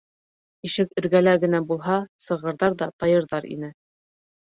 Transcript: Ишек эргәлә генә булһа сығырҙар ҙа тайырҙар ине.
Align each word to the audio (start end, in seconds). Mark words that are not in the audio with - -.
Ишек 0.67 0.95
эргәлә 1.01 1.33
генә 1.43 1.59
булһа 1.71 1.97
сығырҙар 2.29 2.77
ҙа 2.79 2.87
тайырҙар 3.05 3.47
ине. 3.57 3.71